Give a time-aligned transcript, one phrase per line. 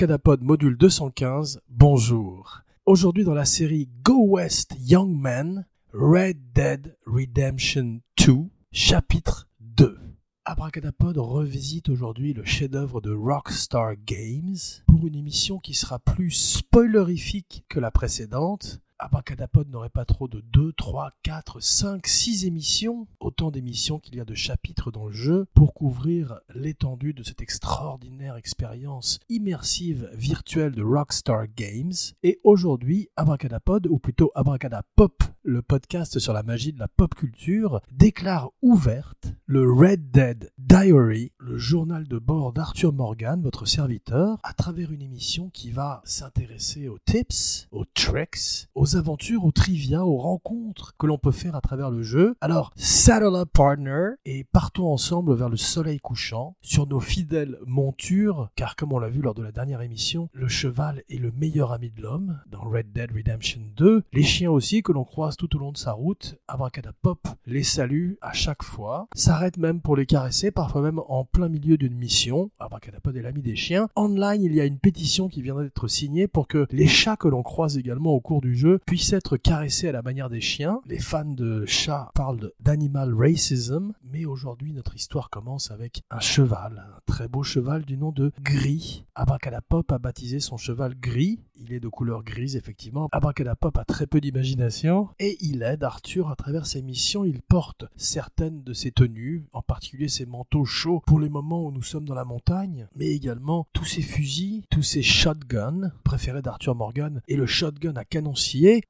[0.00, 2.62] Abracadapod module 215, bonjour.
[2.86, 9.98] Aujourd'hui dans la série Go West Young Men, Red Dead Redemption 2, chapitre 2.
[10.46, 17.66] Abracadapod revisite aujourd'hui le chef-d'œuvre de Rockstar Games pour une émission qui sera plus spoilerifique
[17.68, 23.50] que la précédente Abracadapod n'aurait pas trop de 2, 3, 4, 5, 6 émissions, autant
[23.50, 28.36] d'émissions qu'il y a de chapitres dans le jeu, pour couvrir l'étendue de cette extraordinaire
[28.36, 31.94] expérience immersive virtuelle de Rockstar Games.
[32.22, 37.80] Et aujourd'hui, Abracadapod, ou plutôt Abracadapop, le podcast sur la magie de la pop culture,
[37.90, 44.52] déclare ouverte le Red Dead Diary, le journal de bord d'Arthur Morgan, votre serviteur, à
[44.52, 50.16] travers une émission qui va s'intéresser aux tips, aux tricks, aux aventures, aux trivia, aux
[50.16, 52.36] rencontres que l'on peut faire à travers le jeu.
[52.40, 58.50] Alors, saddle up partner et partons ensemble vers le soleil couchant sur nos fidèles montures,
[58.56, 61.72] car comme on l'a vu lors de la dernière émission, le cheval est le meilleur
[61.72, 64.04] ami de l'homme dans Red Dead Redemption 2.
[64.12, 68.12] Les chiens aussi que l'on croise tout au long de sa route, Abracadapop les salue
[68.20, 72.50] à chaque fois, s'arrête même pour les caresser, parfois même en plein milieu d'une mission.
[72.58, 73.88] Abracadapod est l'ami des chiens.
[73.96, 77.28] Online, il y a une pétition qui vient d'être signée pour que les chats que
[77.28, 80.80] l'on croise également au cours du jeu puisse être caressé à la manière des chiens.
[80.86, 86.84] Les fans de chats parlent d'animal racism, mais aujourd'hui notre histoire commence avec un cheval,
[86.96, 89.04] un très beau cheval du nom de Gris.
[89.14, 91.40] Abracadapop a baptisé son cheval Gris.
[91.56, 93.08] Il est de couleur grise effectivement.
[93.12, 97.24] Abracadapop a très peu d'imagination et il aide Arthur à travers ses missions.
[97.24, 101.70] Il porte certaines de ses tenues, en particulier ses manteaux chauds pour les moments où
[101.70, 106.74] nous sommes dans la montagne, mais également tous ses fusils, tous ses shotguns préférés d'Arthur
[106.74, 108.34] Morgan et le shotgun à canon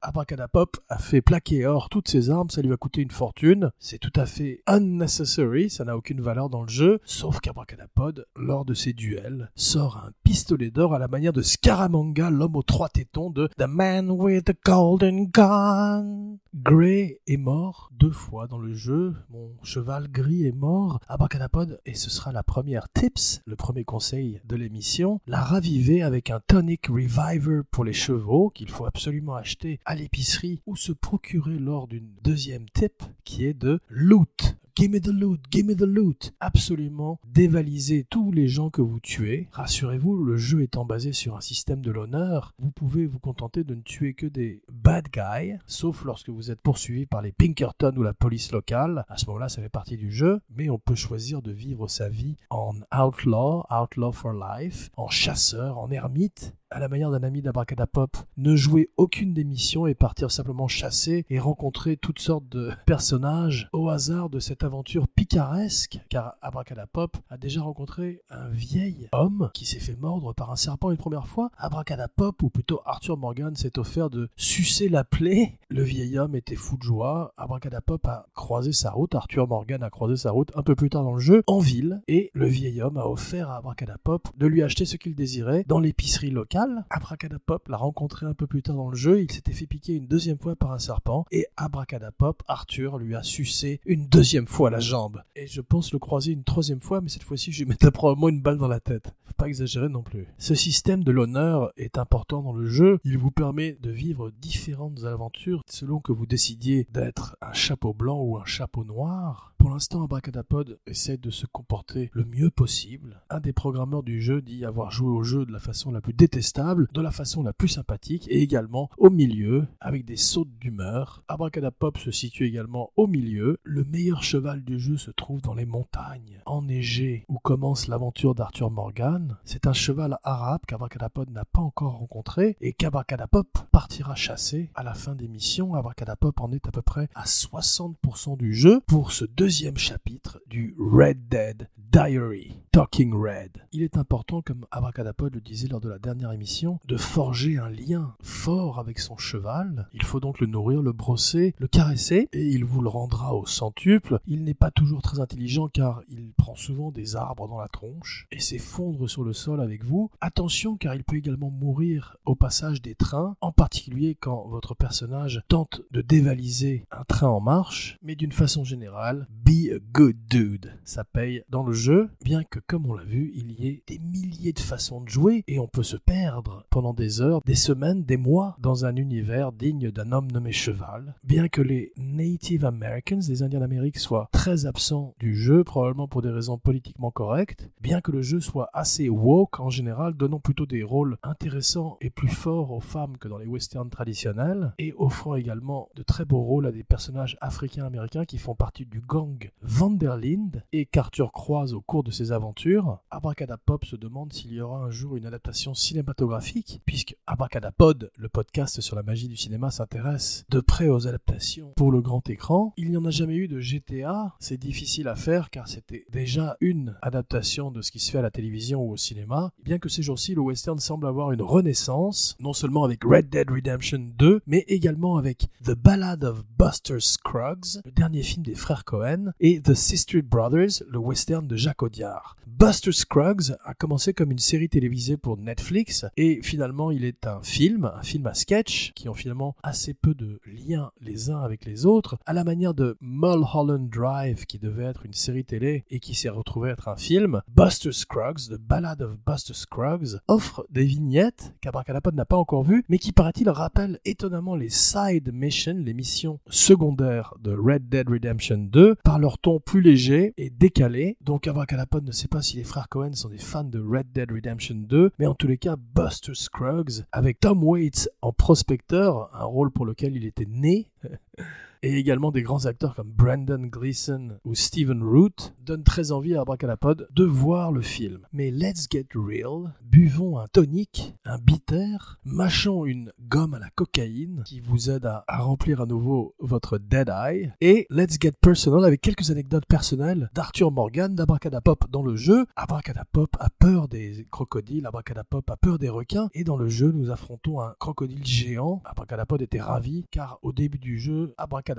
[0.01, 3.71] Abracadapop a fait plaquer or toutes ses armes, ça lui a coûté une fortune.
[3.79, 8.65] C'est tout à fait unnecessary, ça n'a aucune valeur dans le jeu, sauf qu'Abracadapod, lors
[8.65, 12.89] de ses duels, sort un pistolet d'or à la manière de Scaramanga, l'homme aux trois
[12.89, 16.37] tétons de The Man with the Golden Gun.
[16.53, 21.95] Grey est mort deux fois dans le jeu, mon cheval gris est mort, Abracadapod, et
[21.95, 26.87] ce sera la première tips, le premier conseil de l'émission, la raviver avec un tonic
[26.87, 32.11] reviver pour les chevaux qu'il faut absolument acheter à l'épicerie ou se procurer lors d'une
[32.23, 34.57] deuxième tip qui est de loot.
[34.75, 36.33] Give me the loot, give me the loot.
[36.39, 39.49] Absolument dévaliser tous les gens que vous tuez.
[39.51, 43.75] Rassurez-vous, le jeu étant basé sur un système de l'honneur, vous pouvez vous contenter de
[43.75, 48.03] ne tuer que des bad guys, sauf lorsque vous êtes poursuivi par les Pinkerton ou
[48.03, 49.03] la police locale.
[49.09, 52.07] À ce moment-là, ça fait partie du jeu, mais on peut choisir de vivre sa
[52.07, 57.41] vie en outlaw, outlaw for life, en chasseur, en ermite, à la manière d'un ami
[57.41, 62.71] d'Abracadapop, ne jouer aucune des missions et partir simplement chasser et rencontrer toutes sortes de
[62.85, 69.49] personnages au hasard de cette aventure picaresque, car Abracadapop a déjà rencontré un vieil homme
[69.53, 71.49] qui s'est fait mordre par un serpent une première fois.
[71.57, 75.59] Abracadapop, ou plutôt Arthur Morgan, s'est offert de sucer la plaie.
[75.69, 77.33] Le vieil homme était fou de joie.
[77.37, 81.03] Abracadapop a croisé sa route, Arthur Morgan a croisé sa route un peu plus tard
[81.03, 84.63] dans le jeu, en ville, et le vieil homme a offert à Abracadapop de lui
[84.63, 88.89] acheter ce qu'il désirait dans l'épicerie locale Abracadapop l'a rencontré un peu plus tard dans
[88.89, 92.97] le jeu, il s'était fait piquer une deuxième fois par un serpent, et Abracadapop, Arthur,
[92.97, 95.21] lui a sucé une deuxième fois la jambe.
[95.35, 98.29] Et je pense le croiser une troisième fois, mais cette fois-ci je lui mettais probablement
[98.29, 99.13] une balle dans la tête.
[99.37, 100.27] Pas exagérer non plus.
[100.37, 105.03] Ce système de l'honneur est important dans le jeu, il vous permet de vivre différentes
[105.03, 109.53] aventures selon que vous décidiez d'être un chapeau blanc ou un chapeau noir.
[109.57, 113.21] Pour l'instant, Abracadapod essaie de se comporter le mieux possible.
[113.29, 116.13] Un des programmeurs du jeu dit avoir joué au jeu de la façon la plus
[116.13, 121.23] détestable, de la façon la plus sympathique et également au milieu, avec des sautes d'humeur.
[121.27, 123.59] Abracadapop se situe également au milieu.
[123.63, 128.71] Le meilleur cheval du jeu se trouve dans les montagnes, enneigées, où commence l'aventure d'Arthur
[128.71, 129.37] Morgan.
[129.45, 134.95] C'est un cheval arabe qu'Abracadapod n'a pas encore rencontré et qu'Abracadapop partira chasser à la
[134.95, 135.75] fin des missions.
[135.75, 140.75] Abracadapop en est à peu près à 60% du jeu pour ce deuxième chapitre du
[140.79, 143.65] Red Dead Diary, Talking Red.
[143.73, 147.69] Il est important, comme Abracadapod le disait lors de la dernière émission, de forger un
[147.69, 149.89] lien fort avec son cheval.
[149.93, 153.45] Il faut donc le nourrir, le brosser, le caresser, et il vous le rendra au
[153.45, 154.21] centuple.
[154.33, 158.27] Il n'est pas toujours très intelligent car il prend souvent des arbres dans la tronche
[158.31, 160.09] et s'effondre sur le sol avec vous.
[160.21, 165.43] Attention car il peut également mourir au passage des trains, en particulier quand votre personnage
[165.49, 170.79] tente de dévaliser un train en marche, mais d'une façon générale, be a good dude.
[170.85, 173.99] Ça paye dans le jeu, bien que comme on l'a vu, il y ait des
[173.99, 178.05] milliers de façons de jouer et on peut se perdre pendant des heures, des semaines,
[178.05, 181.15] des mois dans un univers digne d'un homme nommé Cheval.
[181.25, 186.21] Bien que les Native Americans, les Indiens d'Amérique, soient très absents du jeu, probablement pour
[186.21, 190.65] des raisons politiquement correctes, bien que le jeu soit assez woke en général, donnant plutôt
[190.65, 195.35] des rôles intéressants et plus forts aux femmes que dans les westerns traditionnels, et offrant
[195.35, 200.63] également de très beaux rôles à des personnages africains-américains qui font partie du gang Vanderlinde
[200.71, 204.91] et qu'Arthur croise au cours de ses aventures, Abracadapop se demande s'il y aura un
[204.91, 210.59] jour une adaptation cinématographique, puisque Abracadapod, le podcast sur la magie du cinéma, s'intéresse de
[210.59, 212.73] près aux adaptations pour le grand écran.
[212.77, 216.57] Il n'y en a jamais eu de GTA, c'est difficile à faire car c'était déjà
[216.61, 219.89] une adaptation de ce qui se fait à la télévision ou au cinéma, bien que
[219.89, 224.41] ces jours-ci le western semble avoir une renaissance, non seulement avec Red Dead Redemption 2,
[224.47, 229.61] mais également avec The Ballad of Buster Scruggs, le dernier film des frères Cohen, et
[229.61, 232.35] The Sister Brothers, le western de Jacques Audiard.
[232.61, 237.41] Buster Scruggs a commencé comme une série télévisée pour Netflix et finalement il est un
[237.41, 241.65] film, un film à sketch qui ont finalement assez peu de liens les uns avec
[241.65, 245.99] les autres, à la manière de Mulholland Drive qui devait être une série télé et
[245.99, 247.41] qui s'est retrouvé être un film.
[247.47, 252.83] Buster Scruggs, The Ballad of Buster Scruggs, offre des vignettes qu'Abracadapod n'a pas encore vues,
[252.89, 258.57] mais qui paraît-il rappellent étonnamment les side missions, les missions secondaires de Red Dead Redemption
[258.57, 261.17] 2, par leur ton plus léger et décalé.
[261.21, 264.31] Donc Abracadapod ne sait pas si les frères Cohen sont des fans de Red Dead
[264.31, 269.45] Redemption 2, mais en tous les cas, Buster Scruggs, avec Tom Waits en prospecteur, un
[269.45, 270.89] rôle pour lequel il était né,
[271.83, 276.41] et également des grands acteurs comme Brandon Gleeson ou Stephen Root donnent très envie à
[276.41, 278.27] Abracadapod de voir le film.
[278.31, 284.43] Mais let's get real, buvons un tonic, un bitter, mâchons une gomme à la cocaïne
[284.45, 289.01] qui vous aide à, remplir à nouveau votre dead eye, et let's get personal avec
[289.01, 292.45] quelques anecdotes personnelles d'Arthur Morgan d'Abracadapop dans le jeu.
[292.55, 297.09] Abracadapop a peur des crocodiles, Abracadapop a peur des requins, et dans le jeu nous
[297.09, 298.81] affrontons un crocodile géant.
[298.85, 301.70] Abracadapod était ravi car au début du jeu, Abracadapop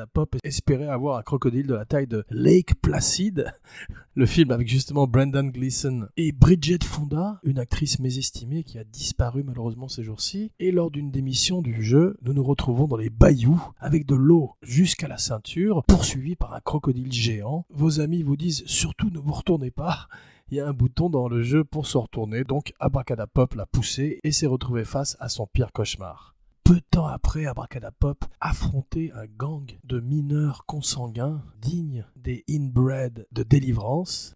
[0.45, 3.53] espérait avoir un crocodile de la taille de Lake Placid,
[4.15, 9.43] le film avec justement Brendan Gleeson et Bridget Fonda, une actrice mésestimée qui a disparu
[9.43, 10.53] malheureusement ces jours-ci.
[10.59, 14.15] Et lors d'une des missions du jeu, nous nous retrouvons dans les bayous avec de
[14.15, 17.67] l'eau jusqu'à la ceinture, poursuivi par un crocodile géant.
[17.71, 20.09] Vos amis vous disent surtout ne vous retournez pas
[20.53, 24.21] il y a un bouton dans le jeu pour se retourner, donc Abracadapop l'a poussé
[24.23, 26.33] et s'est retrouvé face à son pire cauchemar
[26.65, 33.43] peu de temps après, Abracadapop affrontait un gang de mineurs consanguins dignes des inbred de
[33.43, 34.35] délivrance.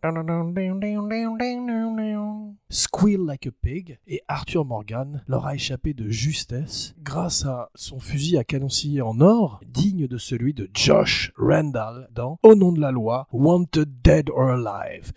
[2.69, 8.01] Squeal like a pig et Arthur Morgan leur a échappé de justesse grâce à son
[8.01, 12.73] fusil à canon scié en or, digne de celui de Josh Randall dans Au nom
[12.73, 15.13] de la loi, Wanted Dead or Alive.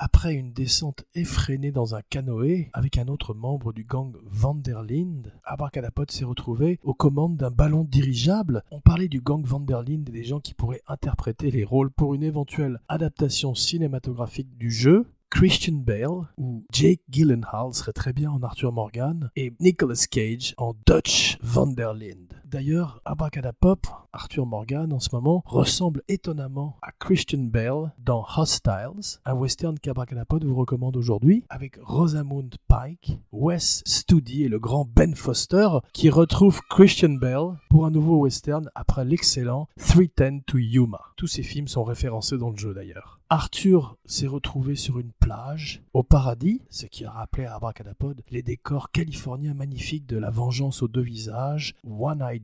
[0.00, 6.08] Après une descente effrénée dans un canoë avec un autre membre du gang Vanderlinde, Abracadapod
[6.12, 8.62] s'est retrouvé aux commandes d'un ballon dirigeable.
[8.70, 12.22] On parlait du gang Vanderlinde et des gens qui pourraient interpréter les rôles pour une
[12.22, 15.08] éventuelle adaptation cinématographique du jeu.
[15.30, 20.74] Christian Bale ou Jake Gyllenhaal serait très bien en Arthur Morgan et Nicolas Cage en
[20.86, 22.40] Dutch Vanderlinde.
[22.50, 29.34] D'ailleurs, Abracadapop, Arthur Morgan en ce moment, ressemble étonnamment à Christian Bale dans Hostiles, un
[29.34, 35.68] western qu'Abracadapod vous recommande aujourd'hui, avec Rosamund Pike, Wes Studi et le grand Ben Foster,
[35.92, 41.00] qui retrouve Christian Bale pour un nouveau western après l'excellent 310 to Yuma.
[41.16, 43.18] Tous ces films sont référencés dans le jeu d'ailleurs.
[43.30, 48.42] Arthur s'est retrouvé sur une plage au paradis, ce qui a rappelé à Abracadapod les
[48.42, 52.37] décors californiens magnifiques de La Vengeance aux deux visages, One Eye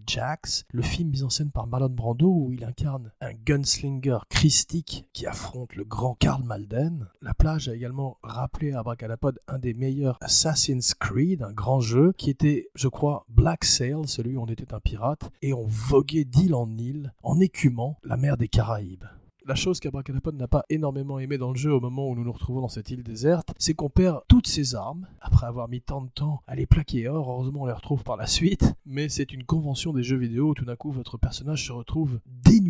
[0.70, 5.26] Le film mis en scène par Marlon Brando où il incarne un gunslinger christique qui
[5.26, 7.08] affronte le grand Karl Malden.
[7.22, 12.12] La plage a également rappelé à Abracadapod un des meilleurs Assassin's Creed, un grand jeu
[12.16, 16.24] qui était, je crois, Black Sail, celui où on était un pirate, et on voguait
[16.24, 19.04] d'île en île en écumant la mer des Caraïbes.
[19.46, 22.32] La chose qu'Abracadapod n'a pas énormément aimé dans le jeu au moment où nous nous
[22.32, 26.00] retrouvons dans cette île déserte, c'est qu'on perd toutes ses armes, après avoir mis tant
[26.00, 27.04] de temps à les plaquer.
[27.08, 30.54] Heureusement on les retrouve par la suite, mais c'est une convention des jeux vidéo où
[30.54, 32.20] tout d'un coup votre personnage se retrouve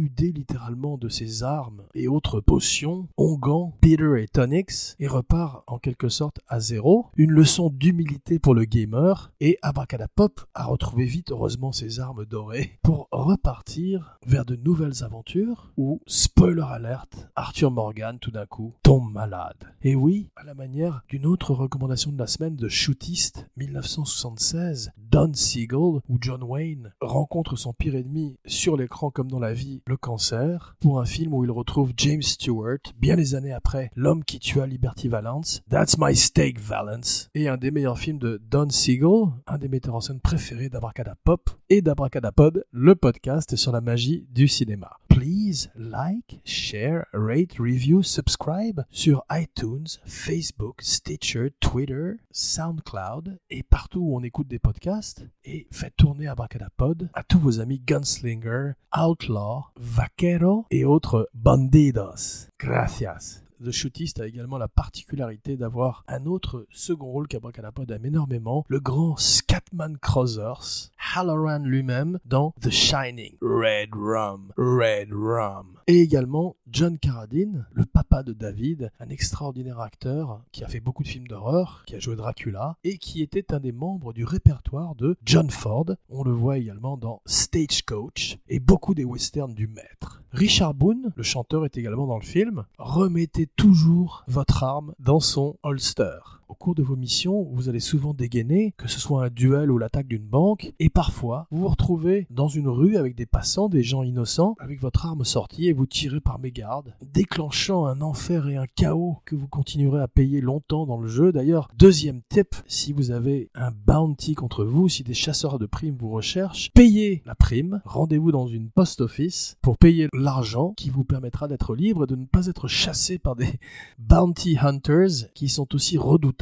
[0.08, 5.78] dénudé littéralement de ses armes et autres potions, onguents, bitter et tonics, et repart en
[5.78, 7.06] quelque sorte à zéro.
[7.16, 12.78] Une leçon d'humilité pour le gamer, et Abracadapop a retrouvé vite heureusement ses armes dorées
[12.82, 19.12] pour repartir vers de nouvelles aventures où, spoiler alerte, Arthur Morgan tout d'un coup tombe
[19.12, 19.56] malade.
[19.82, 25.32] Et oui, à la manière d'une autre recommandation de la semaine de Shootist 1976, Don
[25.34, 29.93] Siegel, où John Wayne rencontre son pire ennemi sur l'écran comme dans la vie, le
[29.94, 34.24] le cancer pour un film où il retrouve James Stewart, bien des années après L'homme
[34.24, 38.68] qui tua Liberty Valance, That's My Steak Valance, et un des meilleurs films de Don
[38.70, 44.26] Siegel, un des metteurs en scène préférés d'Abracadapop et d'Abracadapod, le podcast sur la magie
[44.32, 44.90] du cinéma.
[45.08, 54.16] Please like, share, rate, review, subscribe sur iTunes, Facebook, Stitcher, Twitter, SoundCloud et partout où
[54.16, 55.24] on écoute des podcasts.
[55.44, 62.48] Et faites tourner Abracadapod à tous vos amis gunslinger, outlaw, vaquero et autres bandidos.
[62.58, 63.43] Gracias.
[63.62, 68.80] The Shootist a également la particularité d'avoir un autre second rôle qu'Abracadapod aime énormément, le
[68.80, 75.78] grand Scatman Crothers, Halloran lui-même dans The Shining, Red Rum, Red Rum.
[75.86, 81.02] Et également John Carradine, le papa de David, un extraordinaire acteur qui a fait beaucoup
[81.02, 84.94] de films d'horreur, qui a joué Dracula et qui était un des membres du répertoire
[84.94, 85.86] de John Ford.
[86.08, 90.22] On le voit également dans Stagecoach et beaucoup des westerns du maître.
[90.32, 92.64] Richard Boone, le chanteur, est également dans le film.
[92.78, 96.18] Remettez toujours votre arme dans son holster.
[96.48, 99.78] Au cours de vos missions, vous allez souvent dégainer, que ce soit un duel ou
[99.78, 103.82] l'attaque d'une banque, et parfois vous vous retrouvez dans une rue avec des passants, des
[103.82, 108.56] gens innocents, avec votre arme sortie et vous tirez par mégarde, déclenchant un enfer et
[108.56, 111.32] un chaos que vous continuerez à payer longtemps dans le jeu.
[111.32, 115.96] D'ailleurs, deuxième tip, si vous avez un bounty contre vous, si des chasseurs de primes
[115.98, 121.04] vous recherchent, payez la prime, rendez-vous dans une post office pour payer l'argent qui vous
[121.04, 123.48] permettra d'être libre et de ne pas être chassé par des
[123.98, 126.33] bounty hunters qui sont aussi redoutés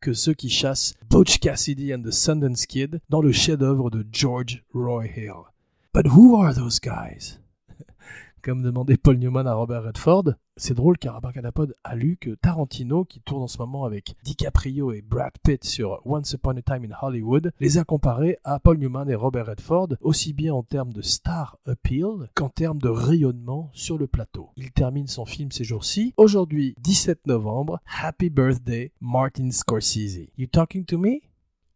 [0.00, 4.62] que ceux qui chassent Butch Cassidy and the Sundance Kid dans le chef-d'œuvre de George
[4.72, 5.44] Roy Hill.
[5.92, 7.38] But who are those guys?
[8.42, 13.04] Comme demandait Paul Newman à Robert Redford, c'est drôle car Abracadapod a lu que Tarantino,
[13.04, 16.84] qui tourne en ce moment avec DiCaprio et Brad Pitt sur Once Upon a Time
[16.84, 20.92] in Hollywood, les a comparés à Paul Newman et Robert Redford, aussi bien en termes
[20.92, 24.50] de star appeal qu'en termes de rayonnement sur le plateau.
[24.56, 26.14] Il termine son film ces jours-ci.
[26.16, 30.30] Aujourd'hui, 17 novembre, Happy Birthday, Martin Scorsese.
[30.36, 31.22] You talking to me?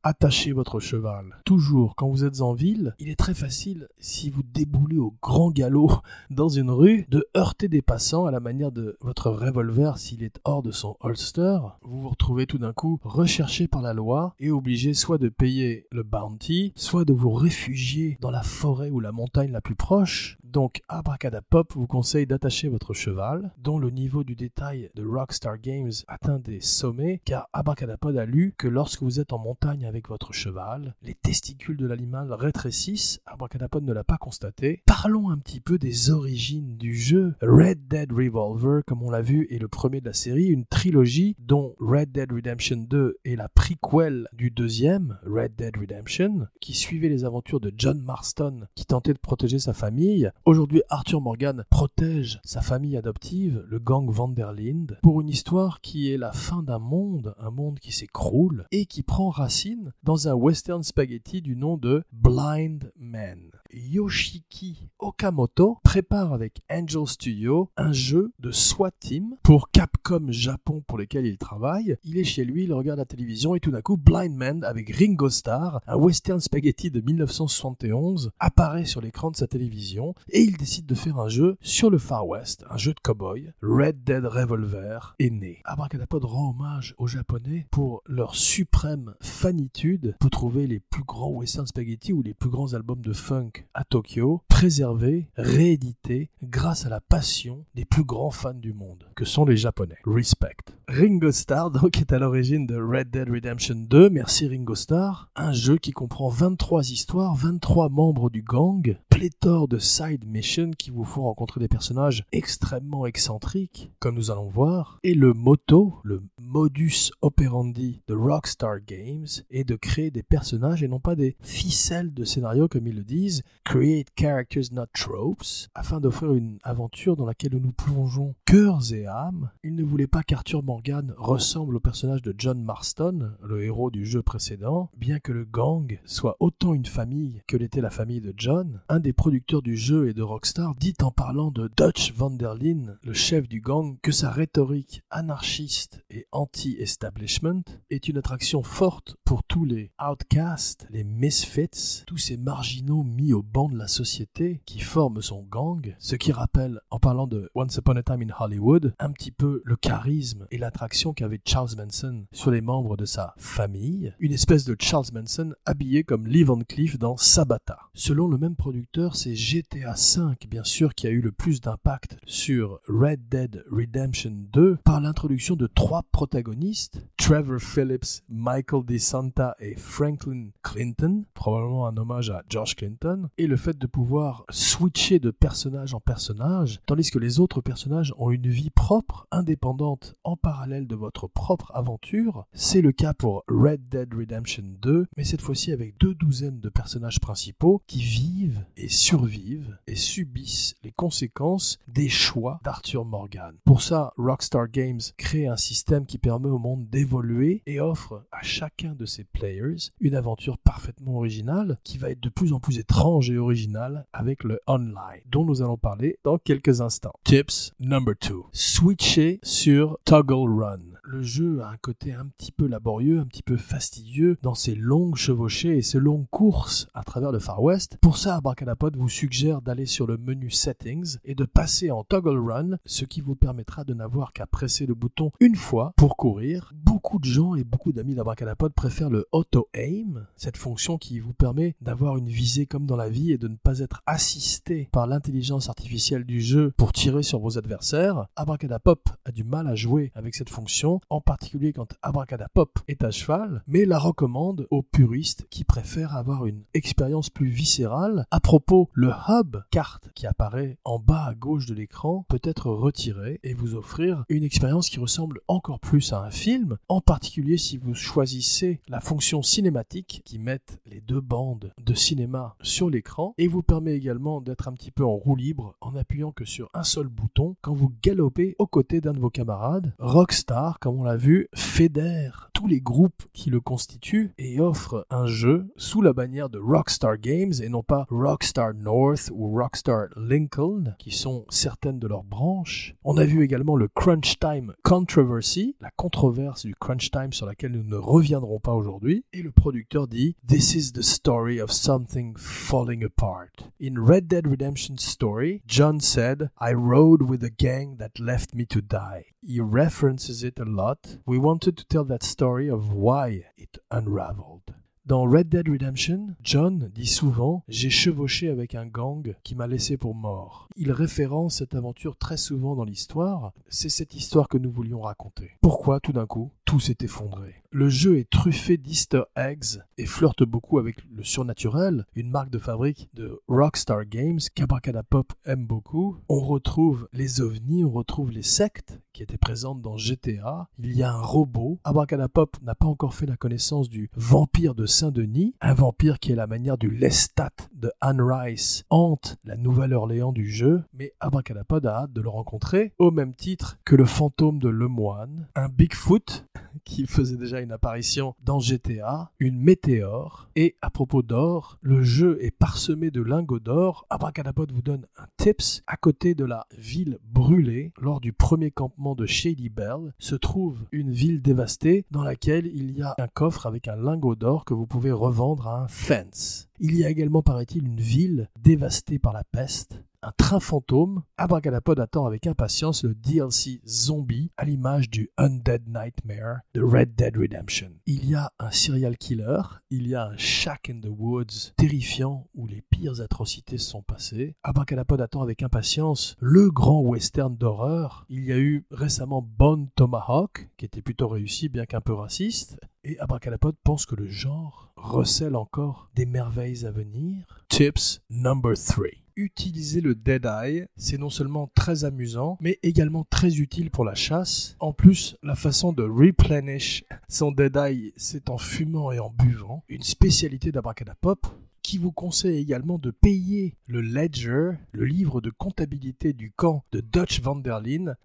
[0.03, 1.41] Attachez votre cheval.
[1.45, 5.51] Toujours, quand vous êtes en ville, il est très facile, si vous déboulez au grand
[5.51, 5.91] galop
[6.31, 10.41] dans une rue, de heurter des passants à la manière de votre revolver s'il est
[10.45, 11.59] hors de son holster.
[11.83, 15.87] Vous vous retrouvez tout d'un coup recherché par la loi et obligé soit de payer
[15.91, 20.39] le bounty, soit de vous réfugier dans la forêt ou la montagne la plus proche.
[20.53, 25.93] Donc, Abracadapop vous conseille d'attacher votre cheval, dont le niveau du détail de Rockstar Games
[26.09, 30.35] atteint des sommets, car Abracadapod a lu que lorsque vous êtes en montagne avec votre
[30.35, 33.19] cheval, les testicules de l'animal rétrécissent.
[33.25, 34.83] Abracadapod ne l'a pas constaté.
[34.85, 37.35] Parlons un petit peu des origines du jeu.
[37.41, 41.35] Red Dead Revolver, comme on l'a vu, est le premier de la série, une trilogie
[41.39, 47.09] dont Red Dead Redemption 2 est la prequel du deuxième, Red Dead Redemption, qui suivait
[47.09, 50.31] les aventures de John Marston, qui tentait de protéger sa famille.
[50.45, 56.17] Aujourd'hui, Arthur Morgan protège sa famille adoptive, le gang Vanderlinde, pour une histoire qui est
[56.17, 60.83] la fin d'un monde, un monde qui s'écroule et qui prend racine dans un western
[60.83, 63.53] spaghetti du nom de Blind Man.
[63.73, 70.99] Yoshiki Okamoto prépare avec Angel Studio un jeu de SWAT Team pour Capcom Japon pour
[70.99, 71.97] lequel il travaille.
[72.05, 74.95] Il est chez lui, il regarde la télévision et tout d'un coup Blind Man avec
[74.95, 80.57] Ringo Starr, un western spaghetti de 1971, apparaît sur l'écran de sa télévision et il
[80.57, 83.53] décide de faire un jeu sur le Far West, un jeu de cowboy.
[83.63, 85.61] Red Dead Revolver est né.
[85.65, 91.67] Abracadapod rend hommage aux Japonais pour leur suprême fanitude pour trouver les plus grands western
[91.67, 97.01] spaghetti ou les plus grands albums de funk à Tokyo, préservés, réédités grâce à la
[97.01, 99.99] passion des plus grands fans du monde, que sont les Japonais.
[100.05, 100.57] Respect.
[100.89, 105.53] Ringo Starr donc est à l'origine de Red Dead Redemption 2, merci Ringo Starr, un
[105.53, 111.05] jeu qui comprend 23 histoires, 23 membres du gang, pléthore de side missions qui vous
[111.05, 117.11] font rencontrer des personnages extrêmement excentriques, comme nous allons voir, et le motto, le modus
[117.23, 122.25] operandi de Rockstar Games est de créer des personnages et non pas des ficelles de
[122.25, 127.57] scénario comme ils le disent, create characters not tropes, afin d'offrir une aventure dans laquelle
[127.57, 129.51] nous plongeons cœurs et âmes.
[129.65, 134.05] Il ne voulait pas qu'Arthur Morgan ressemble au personnage de John Marston, le héros du
[134.05, 138.35] jeu précédent, bien que le gang soit autant une famille que l'était la famille de
[138.37, 138.83] John.
[138.91, 142.55] Un des producteurs du jeu et de Rockstar dit en parlant de Dutch Van der
[142.55, 149.17] Linde, le chef du gang, que sa rhétorique anarchiste et anti-establishment, est une attraction forte
[149.25, 154.61] pour tous les outcasts, les misfits, tous ces marginaux mis au banc de la société
[154.67, 158.35] qui forment son gang, ce qui rappelle, en parlant de Once Upon a Time in
[158.41, 163.05] Hollywood, un petit peu le charisme et l'attraction qu'avait Charles Manson sur les membres de
[163.05, 167.79] sa famille, une espèce de Charles Manson habillé comme Lee Van Cleef dans Sabata.
[167.95, 172.17] Selon le même producteur, c'est GTA V bien sûr qui a eu le plus d'impact
[172.27, 179.75] sur Red Dead Redemption 2 par l'introduction de trois protagonistes, Trevor Phillips, Michael DeSanta et
[179.75, 185.33] Franklin Clinton, probablement un hommage à George Clinton, et le fait de pouvoir switcher de
[185.33, 190.87] personnage en personnage, tandis que les autres personnages ont une vie propre, indépendante, en parallèle
[190.87, 192.47] de votre propre aventure.
[192.53, 196.69] C'est le cas pour Red Dead Redemption 2, mais cette fois-ci avec deux douzaines de
[196.69, 203.57] personnages principaux qui vivent et survivent et subissent les conséquences des choix d'Arthur Morgan.
[203.65, 208.43] Pour ça, Rockstar Games crée un système qui permet au monde d'évoluer et offre à
[208.43, 212.79] chacun de ses players une aventure parfaitement originale qui va être de plus en plus
[212.79, 217.15] étrange et originale avec le online, dont nous allons parler dans quelques instants.
[217.25, 218.35] Tips number 2.
[218.53, 223.43] Switcher sur Toggle Run le jeu a un côté un petit peu laborieux, un petit
[223.43, 227.99] peu fastidieux dans ses longues chevauchées et ses longues courses à travers le Far West.
[228.01, 232.39] Pour ça, Abracadapod vous suggère d'aller sur le menu Settings et de passer en Toggle
[232.39, 236.73] Run, ce qui vous permettra de n'avoir qu'à presser le bouton une fois pour courir.
[236.75, 241.35] Beaucoup de gens et beaucoup d'amis d'Abracadapod préfèrent le Auto Aim, cette fonction qui vous
[241.35, 245.07] permet d'avoir une visée comme dans la vie et de ne pas être assisté par
[245.07, 248.27] l'intelligence artificielle du jeu pour tirer sur vos adversaires.
[248.37, 253.11] Abracadapop a du mal à jouer avec cette fonction en particulier quand Abracadapop est à
[253.11, 258.27] cheval, mais la recommande aux puristes qui préfèrent avoir une expérience plus viscérale.
[258.31, 262.71] À propos, le hub carte qui apparaît en bas à gauche de l'écran peut être
[262.71, 267.57] retiré et vous offrir une expérience qui ressemble encore plus à un film, en particulier
[267.57, 273.35] si vous choisissez la fonction cinématique qui met les deux bandes de cinéma sur l'écran
[273.39, 276.71] et vous permet également d'être un petit peu en roue libre en appuyant que sur
[276.75, 279.95] un seul bouton quand vous galopez aux côtés d'un de vos camarades.
[279.99, 285.27] Rockstar comme on l'a vu, fédère tous les groupes qui le constituent et offre un
[285.27, 290.97] jeu sous la bannière de Rockstar Games et non pas Rockstar North ou Rockstar Lincoln,
[290.99, 292.97] qui sont certaines de leurs branches.
[293.05, 297.73] On a vu également le Crunch Time Controversy, la controverse du Crunch Time sur laquelle
[297.73, 299.25] nous ne reviendrons pas aujourd'hui.
[299.33, 303.71] Et le producteur dit This is the story of something falling apart.
[303.81, 308.67] In Red Dead Redemption Story, John said, I rode with a gang that left me
[308.67, 309.27] to die.
[309.45, 311.19] He references it a lot.
[311.27, 314.75] We wanted to tell that story of why it unraveled.
[315.05, 319.97] Dans Red Dead Redemption, John dit souvent J'ai chevauché avec un gang qui m'a laissé
[319.97, 320.69] pour mort.
[320.77, 323.53] Il référence cette aventure très souvent dans l'histoire.
[323.69, 325.51] C'est cette histoire que nous voulions raconter.
[325.61, 330.43] Pourquoi tout d'un coup tout s'est effondré Le jeu est truffé d'easter eggs et flirte
[330.43, 336.17] beaucoup avec le surnaturel, une marque de fabrique de Rockstar Games qu'Abracadapop aime beaucoup.
[336.31, 340.69] On retrouve les ovnis, on retrouve les sectes qui étaient présentes dans GTA.
[340.79, 341.79] Il y a un robot.
[341.85, 346.37] Abracadapop n'a pas encore fait la connaissance du vampire de Saint-Denis, un vampire qui est
[346.37, 352.03] la manière du Lestat de Anne Rice hante la Nouvelle-Orléans du jeu, mais Abracadapod a
[352.05, 356.47] hâte de le rencontrer, au même titre que le fantôme de Lemoine, un Bigfoot
[356.85, 362.39] qui faisait déjà une apparition dans GTA, une météore, et à propos d'or, le jeu
[362.41, 364.07] est parsemé de lingots d'or.
[364.11, 365.83] Abracadapod vous donne un tips.
[365.87, 370.85] À côté de la ville brûlée, lors du premier campement de Shady Bell, se trouve
[370.93, 374.75] une ville dévastée dans laquelle il y a un coffre avec un lingot d'or que
[374.75, 376.69] vous pouvez revendre à un fence.
[376.79, 381.99] Il y a également, paraît-il, une ville dévastée par la peste un train fantôme, Abracadapod
[381.99, 387.91] attend avec impatience le DLC zombie à l'image du Undead Nightmare de Red Dead Redemption.
[388.07, 392.47] Il y a un serial killer, il y a un shack in the woods terrifiant
[392.55, 394.55] où les pires atrocités se sont passées.
[394.63, 398.25] Abracadapod attend avec impatience le grand western d'horreur.
[398.29, 402.79] Il y a eu récemment Bone Tomahawk, qui était plutôt réussi bien qu'un peu raciste.
[403.05, 407.65] Et Abracadapod pense que le genre recèle encore des merveilles à venir.
[407.69, 413.57] Tips number 3 utiliser le Dead Eye, c'est non seulement très amusant, mais également très
[413.57, 414.77] utile pour la chasse.
[414.81, 419.85] En plus, la façon de replenish son Dead Eye, c'est en fumant et en buvant,
[419.89, 421.47] une spécialité d'Abracadapop
[421.83, 427.01] qui vous conseille également de payer le Ledger, le livre de comptabilité du camp de
[427.01, 427.61] Dutch van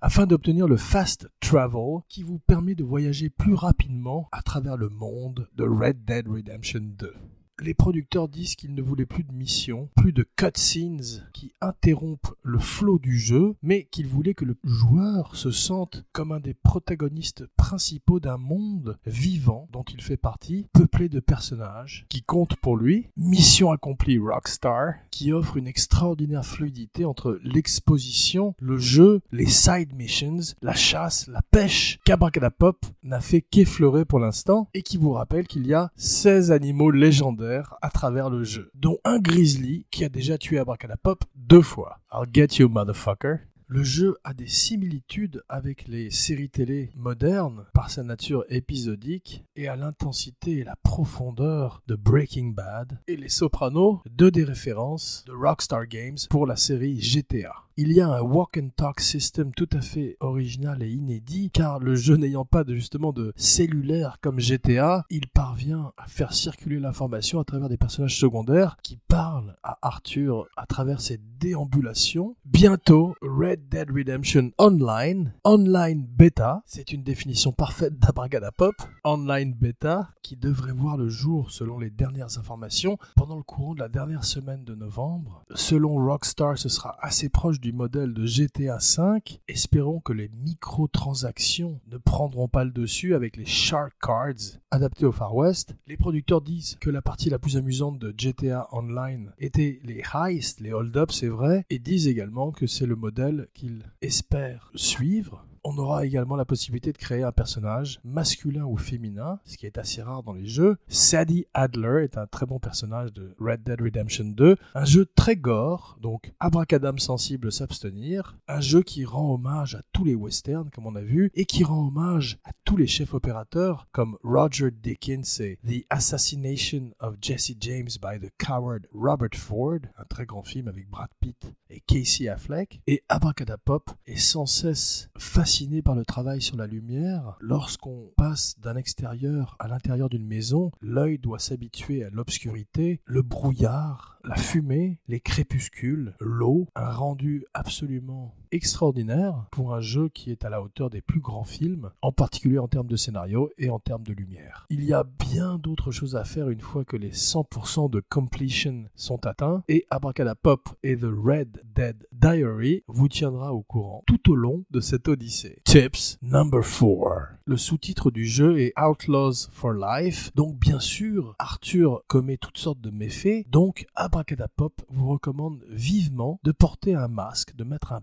[0.01, 4.89] afin d'obtenir le Fast Travel qui vous permet de voyager plus rapidement à travers le
[4.89, 7.13] monde de Red Dead Redemption 2.
[7.59, 12.59] Les producteurs disent qu'ils ne voulaient plus de missions, plus de cutscenes qui interrompent le
[12.59, 17.47] flot du jeu, mais qu'ils voulaient que le joueur se sente comme un des protagonistes
[17.57, 23.07] principaux d'un monde vivant dont il fait partie, peuplé de personnages qui comptent pour lui.
[23.17, 30.55] Mission accomplie Rockstar, qui offre une extraordinaire fluidité entre l'exposition, le jeu, les side missions,
[30.61, 35.65] la chasse, la pêche, qu'Abracadapop n'a fait qu'effleurer pour l'instant, et qui vous rappelle qu'il
[35.65, 37.46] y a 16 animaux légendaires
[37.81, 41.99] à travers le jeu, dont un grizzly qui a déjà tué Abracadapop deux fois.
[42.13, 43.39] I'll get you, motherfucker.
[43.69, 49.67] Le jeu a des similitudes avec les séries télé modernes par sa nature épisodique et
[49.67, 55.33] à l'intensité et la profondeur de Breaking Bad et Les Sopranos, deux des références de
[55.33, 59.69] Rockstar Games pour la série GTA il y a un walk and talk system tout
[59.71, 64.39] à fait original et inédit, car le jeu n'ayant pas de, justement de cellulaire comme
[64.39, 69.77] GTA, il parvient à faire circuler l'information à travers des personnages secondaires qui parlent à
[69.83, 72.35] Arthur à travers ses déambulations.
[72.45, 78.73] Bientôt, Red Dead Redemption Online, Online Beta, c'est une définition parfaite d'Abracadapop,
[79.07, 83.79] Online Beta, qui devrait voir le jour selon les dernières informations pendant le courant de
[83.79, 85.45] la dernière semaine de novembre.
[85.55, 91.79] Selon Rockstar, ce sera assez proche du modèle de GTA V, espérons que les microtransactions
[91.89, 95.73] ne prendront pas le dessus avec les Shark Cards adaptés au Far West.
[95.87, 100.59] Les producteurs disent que la partie la plus amusante de GTA Online était les heists,
[100.59, 105.77] les hold-ups, c'est vrai, et disent également que c'est le modèle qu'ils espèrent suivre on
[105.79, 110.01] aura également la possibilité de créer un personnage masculin ou féminin, ce qui est assez
[110.01, 110.77] rare dans les jeux.
[110.87, 115.35] Sadie Adler est un très bon personnage de Red Dead Redemption 2, un jeu très
[115.35, 120.87] gore, donc abracadam sensible s'abstenir, un jeu qui rend hommage à tous les westerns comme
[120.87, 125.41] on a vu et qui rend hommage à tous les chefs opérateurs comme Roger Dickens
[125.41, 130.69] et The Assassination of Jesse James by the Coward Robert Ford, un très grand film
[130.69, 136.39] avec Brad Pitt et Casey Affleck, et Abracadapop est sans cesse fascinant par le travail
[136.39, 137.35] sur la lumière.
[137.39, 144.19] Lorsqu'on passe d'un extérieur à l'intérieur d'une maison, l'œil doit s'habituer à l'obscurité, le brouillard,
[144.23, 150.49] la fumée, les crépuscules, l'eau, un rendu absolument extraordinaire pour un jeu qui est à
[150.49, 154.03] la hauteur des plus grands films, en particulier en termes de scénario et en termes
[154.03, 154.65] de lumière.
[154.69, 158.85] Il y a bien d'autres choses à faire une fois que les 100% de completion
[158.95, 164.35] sont atteints et Abracadapop et The Red Dead Diary vous tiendra au courant tout au
[164.35, 165.61] long de cette odyssée.
[165.65, 167.37] Tips number 4.
[167.45, 172.81] Le sous-titre du jeu est Outlaws for Life, donc bien sûr Arthur commet toutes sortes
[172.81, 178.01] de méfaits, donc Abracadapop vous recommande vivement de porter un masque, de mettre un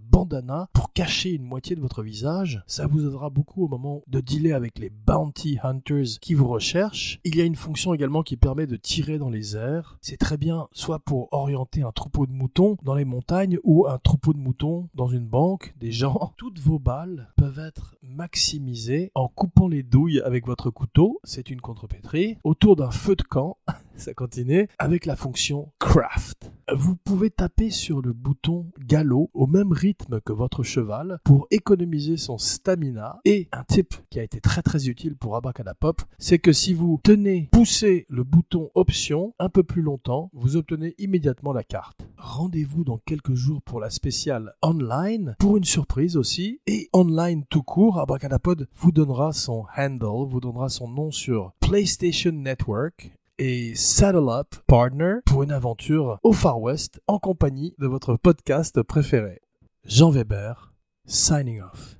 [0.73, 2.62] pour cacher une moitié de votre visage.
[2.66, 7.20] Ça vous aidera beaucoup au moment de dealer avec les bounty hunters qui vous recherchent.
[7.25, 9.99] Il y a une fonction également qui permet de tirer dans les airs.
[10.01, 13.99] C'est très bien soit pour orienter un troupeau de moutons dans les montagnes ou un
[13.99, 16.33] troupeau de moutons dans une banque, des gens.
[16.37, 21.20] Toutes vos balles peuvent être maximisées en coupant les douilles avec votre couteau.
[21.25, 22.38] C'est une contrepétrie.
[22.44, 23.59] Autour d'un feu de camp.
[23.96, 26.50] ça continue, avec la fonction craft.
[26.72, 32.16] Vous pouvez taper sur le bouton galop au même rythme que votre cheval pour économiser
[32.16, 33.20] son stamina.
[33.26, 37.00] Et un tip qui a été très très utile pour Abracadapop, c'est que si vous
[37.02, 42.09] tenez, poussez le bouton option un peu plus longtemps, vous obtenez immédiatement la carte.
[42.16, 47.62] Rendez-vous dans quelques jours pour la spéciale online, pour une surprise aussi, et online tout
[47.62, 54.29] court, Abracadapod vous donnera son handle, vous donnera son nom sur PlayStation Network et Saddle
[54.29, 59.40] Up Partner pour une aventure au Far West en compagnie de votre podcast préféré.
[59.85, 60.73] Jean Weber,
[61.07, 61.97] signing off.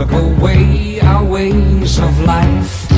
[0.00, 2.88] took away our ways of life.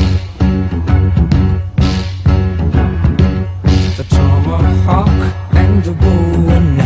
[3.96, 5.08] The tomahawk
[5.52, 6.81] and the bow and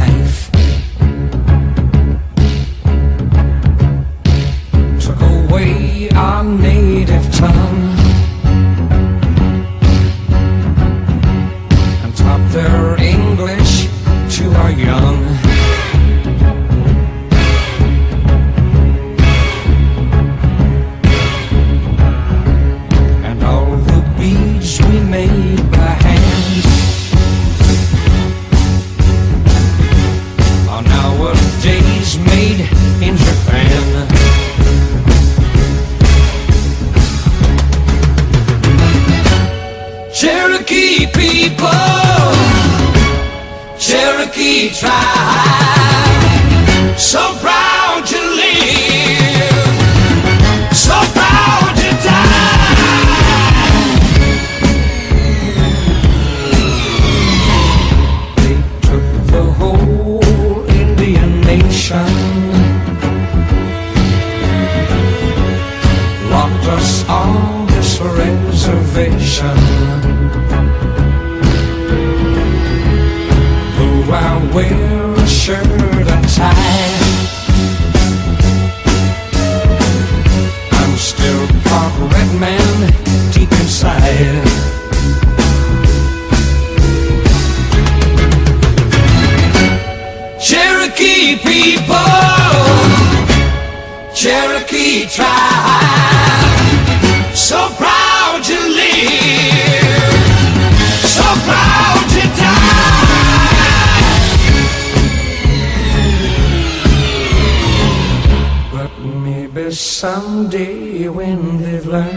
[110.36, 112.12] someday when they've learned.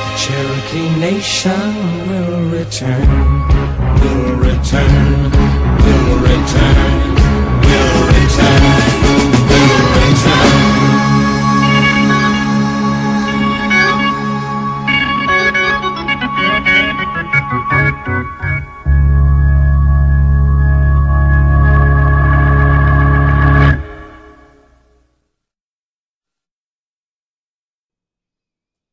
[0.00, 1.70] The Cherokee Nation
[2.08, 3.53] will return,